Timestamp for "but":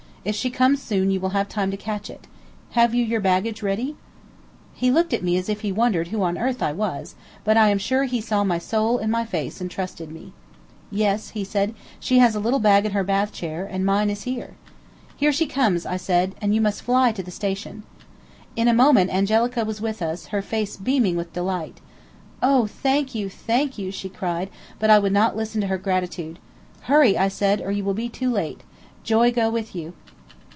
7.43-7.57, 24.77-24.91